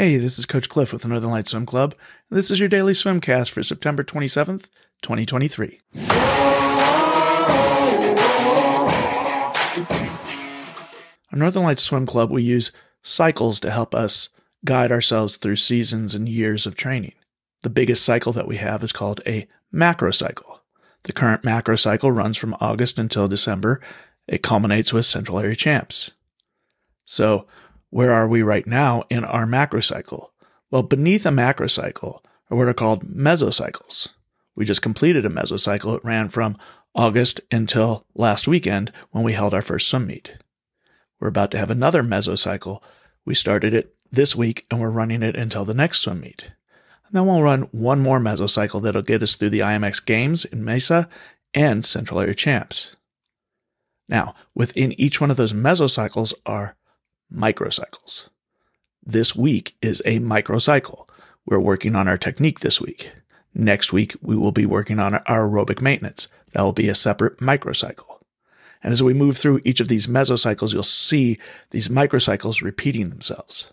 Hey, 0.00 0.16
this 0.16 0.38
is 0.38 0.46
Coach 0.46 0.70
Cliff 0.70 0.94
with 0.94 1.02
the 1.02 1.08
Northern 1.08 1.30
Lights 1.30 1.50
Swim 1.50 1.66
Club. 1.66 1.94
This 2.30 2.50
is 2.50 2.58
your 2.58 2.70
daily 2.70 2.94
swimcast 2.94 3.50
for 3.50 3.62
September 3.62 4.02
27th, 4.02 4.70
2023. 5.02 5.78
Our 11.30 11.38
Northern 11.38 11.64
Lights 11.64 11.82
Swim 11.82 12.06
Club, 12.06 12.30
we 12.30 12.42
use 12.42 12.72
cycles 13.02 13.60
to 13.60 13.70
help 13.70 13.94
us 13.94 14.30
guide 14.64 14.90
ourselves 14.90 15.36
through 15.36 15.56
seasons 15.56 16.14
and 16.14 16.30
years 16.30 16.64
of 16.64 16.76
training. 16.76 17.12
The 17.60 17.68
biggest 17.68 18.02
cycle 18.02 18.32
that 18.32 18.48
we 18.48 18.56
have 18.56 18.82
is 18.82 18.92
called 18.92 19.20
a 19.26 19.46
macro 19.70 20.12
cycle. 20.12 20.62
The 21.02 21.12
current 21.12 21.44
macro 21.44 21.76
cycle 21.76 22.10
runs 22.10 22.38
from 22.38 22.56
August 22.58 22.98
until 22.98 23.28
December. 23.28 23.82
It 24.26 24.42
culminates 24.42 24.94
with 24.94 25.04
Central 25.04 25.38
Area 25.38 25.56
Champs. 25.56 26.12
So 27.04 27.46
where 27.90 28.12
are 28.12 28.26
we 28.26 28.42
right 28.42 28.66
now 28.66 29.04
in 29.10 29.24
our 29.24 29.46
macrocycle? 29.46 30.30
Well, 30.70 30.82
beneath 30.82 31.26
a 31.26 31.30
macrocycle 31.30 32.22
are 32.50 32.56
what 32.56 32.68
are 32.68 32.74
called 32.74 33.04
mesocycles. 33.04 34.08
We 34.54 34.64
just 34.64 34.82
completed 34.82 35.26
a 35.26 35.30
mesocycle. 35.30 35.96
It 35.96 36.04
ran 36.04 36.28
from 36.28 36.56
August 36.94 37.40
until 37.50 38.06
last 38.14 38.48
weekend 38.48 38.92
when 39.10 39.24
we 39.24 39.32
held 39.32 39.54
our 39.54 39.62
first 39.62 39.88
swim 39.88 40.06
meet. 40.06 40.36
We're 41.18 41.28
about 41.28 41.50
to 41.52 41.58
have 41.58 41.70
another 41.70 42.02
mesocycle. 42.02 42.80
We 43.24 43.34
started 43.34 43.74
it 43.74 43.94
this 44.10 44.34
week 44.34 44.66
and 44.70 44.80
we're 44.80 44.90
running 44.90 45.22
it 45.22 45.36
until 45.36 45.64
the 45.64 45.74
next 45.74 46.00
swim 46.00 46.20
meet. 46.20 46.52
And 47.06 47.14
then 47.14 47.26
we'll 47.26 47.42
run 47.42 47.62
one 47.72 48.00
more 48.00 48.20
mesocycle 48.20 48.82
that'll 48.82 49.02
get 49.02 49.22
us 49.22 49.34
through 49.34 49.50
the 49.50 49.60
IMX 49.60 50.04
Games 50.04 50.44
in 50.44 50.64
Mesa 50.64 51.08
and 51.52 51.84
Central 51.84 52.20
Area 52.20 52.34
Champs. 52.34 52.96
Now, 54.08 54.34
within 54.54 54.92
each 55.00 55.20
one 55.20 55.30
of 55.30 55.36
those 55.36 55.52
mesocycles 55.52 56.34
are 56.46 56.76
microcycles. 57.34 58.28
This 59.04 59.34
week 59.34 59.76
is 59.80 60.02
a 60.04 60.18
microcycle. 60.18 61.08
We're 61.46 61.58
working 61.58 61.96
on 61.96 62.06
our 62.06 62.18
technique 62.18 62.60
this 62.60 62.80
week. 62.80 63.12
Next 63.54 63.92
week, 63.92 64.14
we 64.20 64.36
will 64.36 64.52
be 64.52 64.66
working 64.66 64.98
on 64.98 65.14
our 65.14 65.48
aerobic 65.48 65.80
maintenance. 65.80 66.28
That 66.52 66.62
will 66.62 66.72
be 66.72 66.88
a 66.88 66.94
separate 66.94 67.38
microcycle. 67.38 68.18
And 68.82 68.92
as 68.92 69.02
we 69.02 69.12
move 69.12 69.36
through 69.36 69.60
each 69.64 69.80
of 69.80 69.88
these 69.88 70.06
mesocycles, 70.06 70.72
you'll 70.72 70.82
see 70.82 71.38
these 71.70 71.88
microcycles 71.88 72.62
repeating 72.62 73.10
themselves. 73.10 73.72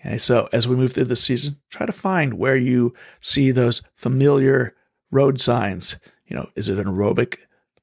Okay, 0.00 0.16
so 0.16 0.48
as 0.52 0.66
we 0.66 0.76
move 0.76 0.92
through 0.92 1.04
the 1.04 1.16
season, 1.16 1.58
try 1.68 1.84
to 1.84 1.92
find 1.92 2.34
where 2.34 2.56
you 2.56 2.94
see 3.20 3.50
those 3.50 3.82
familiar 3.92 4.74
road 5.10 5.40
signs. 5.40 5.98
You 6.26 6.36
know, 6.36 6.50
is 6.54 6.68
it 6.68 6.78
an 6.78 6.86
aerobic 6.86 7.38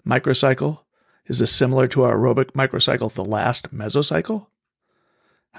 microcycle? 0.05 0.79
Is 1.27 1.39
this 1.39 1.51
similar 1.51 1.87
to 1.89 2.03
our 2.03 2.15
aerobic 2.15 2.53
microcycle, 2.53 3.11
the 3.13 3.25
last 3.25 3.75
mesocycle? 3.75 4.47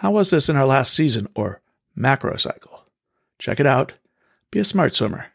How 0.00 0.12
was 0.12 0.30
this 0.30 0.48
in 0.48 0.54
our 0.54 0.64
last 0.64 0.94
season 0.94 1.26
or 1.34 1.60
macro 1.96 2.36
cycle? 2.36 2.84
Check 3.40 3.58
it 3.58 3.66
out. 3.66 3.94
Be 4.52 4.60
a 4.60 4.64
smart 4.64 4.94
swimmer. 4.94 5.26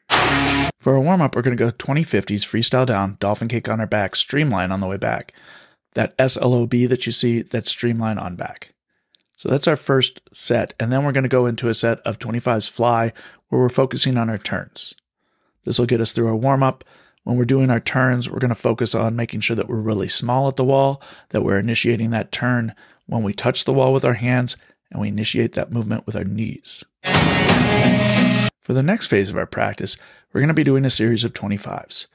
For 0.80 0.94
our 0.94 1.02
warm 1.02 1.22
up, 1.22 1.36
we're 1.36 1.42
going 1.42 1.58
to 1.58 1.62
go 1.62 1.70
2050s 1.70 2.46
freestyle 2.46 2.86
down, 2.86 3.18
dolphin 3.20 3.50
kick 3.50 3.68
on 3.68 3.82
our 3.82 3.88
back, 3.88 4.16
streamline 4.16 4.72
on 4.72 4.80
the 4.80 4.88
way 4.88 4.96
back. 4.96 5.34
That 5.96 6.18
SLOB 6.18 6.88
that 6.88 7.06
you 7.06 7.12
see, 7.12 7.42
that's 7.42 7.70
streamline 7.70 8.18
on 8.18 8.38
back. 8.38 8.74
So 9.36 9.50
that's 9.50 9.68
our 9.68 9.76
first 9.76 10.22
set. 10.32 10.74
And 10.80 10.94
then 10.94 11.04
we're 11.04 11.12
going 11.12 11.24
to 11.24 11.30
go 11.30 11.46
into 11.46 11.68
a 11.68 11.74
set 11.74 12.00
of 12.00 12.18
25s 12.20 12.70
fly 12.70 13.12
where 13.50 13.60
we're 13.60 13.68
focusing 13.68 14.18
on 14.18 14.30
our 14.30 14.38
turns. 14.38 14.96
This 15.66 15.78
will 15.78 15.88
get 15.88 16.00
us 16.00 16.14
through 16.14 16.28
our 16.28 16.38
warm 16.38 16.64
up. 16.64 16.86
When 17.26 17.36
we're 17.36 17.44
doing 17.44 17.70
our 17.70 17.82
turns, 17.82 18.30
we're 18.30 18.40
going 18.40 18.48
to 18.48 18.56
focus 18.56 18.96
on 18.96 19.18
making 19.18 19.42
sure 19.42 19.58
that 19.58 19.68
we're 19.68 19.76
really 19.76 20.08
small 20.08 20.48
at 20.48 20.56
the 20.56 20.64
wall, 20.64 21.02
that 21.30 21.42
we're 21.42 21.60
initiating 21.60 22.12
that 22.12 22.32
turn 22.32 22.74
when 23.08 23.24
we 23.24 23.34
touch 23.34 23.66
the 23.66 23.74
wall 23.74 23.94
with 23.94 24.06
our 24.06 24.14
hands 24.14 24.58
and 24.92 25.02
we 25.02 25.08
initiate 25.08 25.54
that 25.54 25.72
movement 25.72 26.06
with 26.06 26.16
our 26.16 26.24
knees. 26.24 26.84
For 28.62 28.74
the 28.74 28.84
next 28.84 29.08
phase 29.08 29.30
of 29.30 29.38
our 29.38 29.46
practice, 29.46 29.98
we're 30.32 30.42
going 30.42 30.48
to 30.48 30.54
be 30.54 30.64
doing 30.64 30.86
a 30.86 30.90
series 30.90 31.24
of 31.24 31.34
25s. 31.34 32.08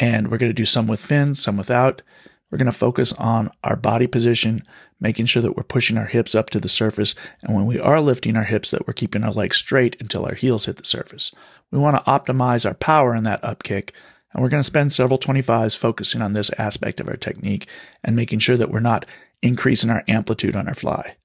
And 0.00 0.30
we're 0.30 0.38
going 0.38 0.50
to 0.50 0.54
do 0.54 0.66
some 0.66 0.88
with 0.88 1.04
fins, 1.04 1.40
some 1.40 1.56
without. 1.56 2.02
We're 2.50 2.58
going 2.58 2.66
to 2.66 2.72
focus 2.72 3.12
on 3.14 3.50
our 3.62 3.76
body 3.76 4.06
position, 4.06 4.62
making 5.00 5.26
sure 5.26 5.42
that 5.42 5.56
we're 5.56 5.62
pushing 5.62 5.96
our 5.96 6.06
hips 6.06 6.34
up 6.34 6.50
to 6.50 6.60
the 6.60 6.68
surface. 6.68 7.14
And 7.42 7.54
when 7.54 7.66
we 7.66 7.78
are 7.78 8.00
lifting 8.00 8.36
our 8.36 8.44
hips, 8.44 8.70
that 8.70 8.86
we're 8.86 8.92
keeping 8.92 9.22
our 9.22 9.30
legs 9.30 9.56
straight 9.56 9.96
until 10.00 10.26
our 10.26 10.34
heels 10.34 10.64
hit 10.64 10.76
the 10.76 10.84
surface. 10.84 11.32
We 11.70 11.78
want 11.78 11.96
to 11.96 12.10
optimize 12.10 12.66
our 12.66 12.74
power 12.74 13.14
in 13.14 13.24
that 13.24 13.42
up 13.44 13.62
kick. 13.62 13.92
And 14.32 14.42
we're 14.42 14.48
going 14.48 14.62
to 14.62 14.66
spend 14.66 14.92
several 14.92 15.18
25s 15.18 15.76
focusing 15.76 16.22
on 16.22 16.32
this 16.32 16.50
aspect 16.58 16.98
of 16.98 17.08
our 17.08 17.16
technique 17.16 17.68
and 18.02 18.16
making 18.16 18.40
sure 18.40 18.56
that 18.56 18.70
we're 18.70 18.80
not 18.80 19.06
increase 19.44 19.84
in 19.84 19.90
our 19.90 20.02
amplitude 20.08 20.56
on 20.56 20.66
our 20.66 20.74
fly. 20.74 21.16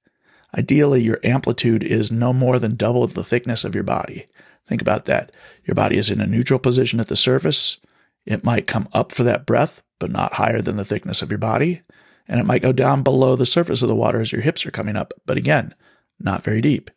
Ideally, 0.56 1.02
your 1.02 1.20
amplitude 1.24 1.82
is 1.82 2.12
no 2.12 2.32
more 2.32 2.58
than 2.58 2.76
double 2.76 3.06
the 3.06 3.24
thickness 3.24 3.64
of 3.64 3.74
your 3.74 3.84
body. 3.84 4.26
Think 4.66 4.82
about 4.82 5.06
that. 5.06 5.32
Your 5.64 5.74
body 5.74 5.96
is 5.96 6.10
in 6.10 6.20
a 6.20 6.26
neutral 6.26 6.58
position 6.58 7.00
at 7.00 7.08
the 7.08 7.16
surface. 7.16 7.78
It 8.26 8.44
might 8.44 8.66
come 8.66 8.88
up 8.92 9.12
for 9.12 9.22
that 9.24 9.46
breath, 9.46 9.82
but 9.98 10.10
not 10.10 10.34
higher 10.34 10.60
than 10.60 10.76
the 10.76 10.84
thickness 10.84 11.22
of 11.22 11.30
your 11.30 11.38
body. 11.38 11.82
And 12.28 12.38
it 12.38 12.46
might 12.46 12.62
go 12.62 12.72
down 12.72 13.02
below 13.02 13.36
the 13.36 13.46
surface 13.46 13.82
of 13.82 13.88
the 13.88 13.94
water 13.94 14.20
as 14.20 14.32
your 14.32 14.42
hips 14.42 14.64
are 14.66 14.70
coming 14.70 14.96
up, 14.96 15.12
but 15.26 15.36
again, 15.36 15.74
not 16.18 16.44
very 16.44 16.60
deep. 16.60 16.90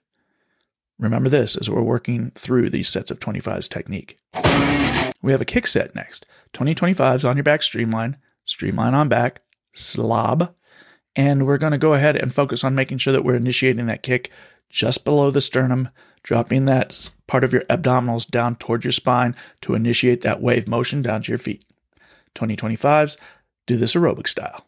Remember 1.00 1.30
this 1.30 1.56
as 1.56 1.70
we're 1.70 1.82
working 1.82 2.32
through 2.36 2.70
these 2.70 2.90
sets 2.90 3.10
of 3.10 3.20
25s 3.20 3.68
technique. 3.68 4.20
We 5.22 5.32
have 5.32 5.42
a 5.42 5.46
kick 5.46 5.68
set 5.68 5.96
next. 5.96 6.26
20 6.54 6.76
25s 6.76 7.28
on 7.28 7.38
your 7.38 7.44
back 7.44 7.64
streamline, 7.64 8.18
streamline 8.46 8.94
on 8.94 9.10
back, 9.10 9.42
slob, 9.74 10.54
and 11.16 11.46
we're 11.46 11.58
going 11.58 11.72
to 11.72 11.78
go 11.78 11.94
ahead 11.94 12.16
and 12.16 12.34
focus 12.34 12.64
on 12.64 12.76
making 12.76 12.98
sure 12.98 13.14
that 13.14 13.24
we're 13.24 13.36
initiating 13.36 13.86
that 13.86 14.04
kick 14.04 14.32
just 14.70 15.06
below 15.06 15.30
the 15.30 15.42
sternum, 15.42 15.90
dropping 16.24 16.66
that 16.66 17.12
part 17.28 17.44
of 17.44 17.54
your 17.54 17.64
abdominals 17.66 18.28
down 18.28 18.56
toward 18.56 18.84
your 18.84 18.92
spine 18.92 19.36
to 19.62 19.76
initiate 19.76 20.22
that 20.22 20.42
wave 20.42 20.68
motion 20.68 21.02
down 21.02 21.22
to 21.22 21.32
your 21.32 21.40
feet. 21.40 21.64
2025s, 22.36 23.18
do 23.68 23.78
this 23.78 23.94
aerobic 23.94 24.28
style. 24.28 24.66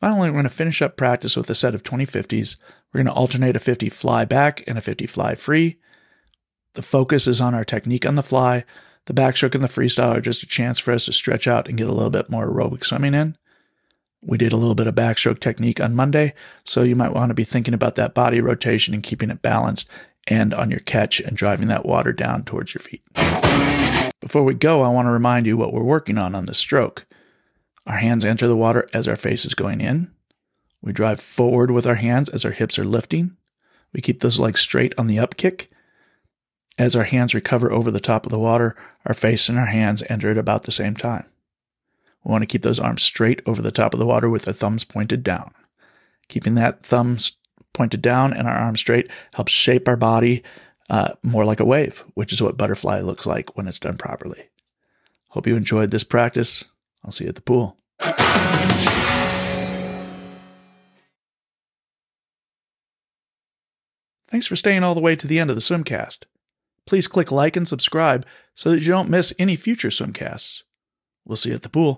Finally, 0.00 0.30
we're 0.30 0.34
going 0.34 0.42
to 0.42 0.50
finish 0.50 0.82
up 0.82 0.96
practice 0.96 1.36
with 1.36 1.48
a 1.48 1.54
set 1.54 1.76
of 1.76 1.84
2050s. 1.84 2.56
We're 2.92 2.98
going 2.98 3.14
to 3.14 3.20
alternate 3.20 3.54
a 3.54 3.60
50 3.60 3.88
fly 3.88 4.24
back 4.24 4.64
and 4.66 4.76
a 4.76 4.80
50 4.80 5.06
fly 5.06 5.36
free. 5.36 5.78
The 6.74 6.82
focus 6.82 7.28
is 7.28 7.40
on 7.40 7.54
our 7.54 7.64
technique 7.64 8.04
on 8.04 8.16
the 8.16 8.22
fly. 8.22 8.64
The 9.06 9.14
backstroke 9.14 9.54
and 9.54 9.62
the 9.62 9.68
freestyle 9.68 10.16
are 10.16 10.20
just 10.20 10.42
a 10.42 10.48
chance 10.48 10.80
for 10.80 10.92
us 10.92 11.04
to 11.04 11.12
stretch 11.12 11.46
out 11.46 11.68
and 11.68 11.78
get 11.78 11.88
a 11.88 11.92
little 11.92 12.10
bit 12.10 12.30
more 12.30 12.48
aerobic 12.48 12.84
swimming 12.84 13.14
in. 13.14 13.36
We 14.24 14.38
did 14.38 14.52
a 14.52 14.56
little 14.56 14.76
bit 14.76 14.86
of 14.86 14.94
backstroke 14.94 15.40
technique 15.40 15.80
on 15.80 15.96
Monday, 15.96 16.34
so 16.64 16.84
you 16.84 16.94
might 16.94 17.12
want 17.12 17.30
to 17.30 17.34
be 17.34 17.44
thinking 17.44 17.74
about 17.74 17.96
that 17.96 18.14
body 18.14 18.40
rotation 18.40 18.94
and 18.94 19.02
keeping 19.02 19.30
it 19.30 19.42
balanced 19.42 19.88
and 20.28 20.54
on 20.54 20.70
your 20.70 20.80
catch 20.80 21.20
and 21.20 21.36
driving 21.36 21.68
that 21.68 21.84
water 21.84 22.12
down 22.12 22.44
towards 22.44 22.72
your 22.72 22.80
feet. 22.80 23.02
Before 24.20 24.44
we 24.44 24.54
go, 24.54 24.82
I 24.82 24.88
want 24.88 25.06
to 25.06 25.10
remind 25.10 25.46
you 25.46 25.56
what 25.56 25.72
we're 25.72 25.82
working 25.82 26.18
on 26.18 26.36
on 26.36 26.44
the 26.44 26.54
stroke. 26.54 27.06
Our 27.86 27.96
hands 27.96 28.24
enter 28.24 28.46
the 28.46 28.56
water 28.56 28.88
as 28.92 29.08
our 29.08 29.16
face 29.16 29.44
is 29.44 29.54
going 29.54 29.80
in. 29.80 30.12
We 30.80 30.92
drive 30.92 31.20
forward 31.20 31.72
with 31.72 31.86
our 31.86 31.96
hands 31.96 32.28
as 32.28 32.44
our 32.44 32.52
hips 32.52 32.78
are 32.78 32.84
lifting. 32.84 33.36
We 33.92 34.00
keep 34.00 34.20
those 34.20 34.38
legs 34.38 34.60
straight 34.60 34.94
on 34.96 35.08
the 35.08 35.18
up 35.18 35.36
kick. 35.36 35.70
As 36.78 36.94
our 36.94 37.04
hands 37.04 37.34
recover 37.34 37.72
over 37.72 37.90
the 37.90 38.00
top 38.00 38.24
of 38.24 38.30
the 38.30 38.38
water, 38.38 38.76
our 39.04 39.14
face 39.14 39.48
and 39.48 39.58
our 39.58 39.66
hands 39.66 40.04
enter 40.08 40.30
at 40.30 40.38
about 40.38 40.62
the 40.62 40.72
same 40.72 40.94
time. 40.94 41.24
We 42.24 42.30
want 42.30 42.42
to 42.42 42.46
keep 42.46 42.62
those 42.62 42.78
arms 42.78 43.02
straight 43.02 43.42
over 43.46 43.60
the 43.60 43.70
top 43.70 43.94
of 43.94 44.00
the 44.00 44.06
water 44.06 44.30
with 44.30 44.44
the 44.44 44.52
thumbs 44.52 44.84
pointed 44.84 45.22
down. 45.22 45.52
Keeping 46.28 46.54
that 46.54 46.84
thumbs 46.84 47.36
pointed 47.72 48.02
down 48.02 48.32
and 48.32 48.46
our 48.46 48.56
arms 48.56 48.80
straight 48.80 49.10
helps 49.34 49.52
shape 49.52 49.88
our 49.88 49.96
body 49.96 50.42
uh, 50.90 51.12
more 51.22 51.44
like 51.44 51.60
a 51.60 51.64
wave, 51.64 52.04
which 52.14 52.32
is 52.32 52.42
what 52.42 52.56
butterfly 52.56 53.00
looks 53.00 53.26
like 53.26 53.56
when 53.56 53.66
it's 53.66 53.78
done 53.78 53.96
properly. 53.96 54.50
Hope 55.30 55.46
you 55.46 55.56
enjoyed 55.56 55.90
this 55.90 56.04
practice. 56.04 56.64
I'll 57.04 57.10
see 57.10 57.24
you 57.24 57.30
at 57.30 57.36
the 57.36 57.40
pool. 57.40 57.78
Thanks 64.28 64.46
for 64.46 64.56
staying 64.56 64.82
all 64.82 64.94
the 64.94 65.00
way 65.00 65.14
to 65.16 65.26
the 65.26 65.38
end 65.38 65.50
of 65.50 65.56
the 65.56 65.62
swimcast. 65.62 66.24
Please 66.86 67.06
click 67.06 67.30
like 67.30 67.56
and 67.56 67.68
subscribe 67.68 68.26
so 68.54 68.70
that 68.70 68.80
you 68.80 68.88
don't 68.88 69.10
miss 69.10 69.34
any 69.38 69.56
future 69.56 69.90
swimcasts. 69.90 70.62
We'll 71.24 71.36
see 71.36 71.50
you 71.50 71.54
at 71.54 71.62
the 71.62 71.68
pool. 71.68 71.90